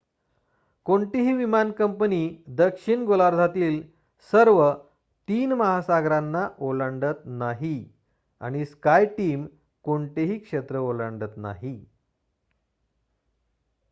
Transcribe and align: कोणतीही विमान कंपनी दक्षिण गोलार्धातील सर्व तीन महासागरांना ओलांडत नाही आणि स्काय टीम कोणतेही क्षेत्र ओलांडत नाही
कोणतीही 0.85 1.33
विमान 1.33 1.71
कंपनी 1.71 2.43
दक्षिण 2.47 3.03
गोलार्धातील 3.05 3.81
सर्व 4.33 4.63
तीन 5.27 5.53
महासागरांना 5.53 6.47
ओलांडत 6.59 7.25
नाही 7.25 7.75
आणि 8.41 8.65
स्काय 8.65 9.05
टीम 9.05 9.45
कोणतेही 9.85 10.39
क्षेत्र 10.39 10.79
ओलांडत 10.79 11.37
नाही 11.37 11.77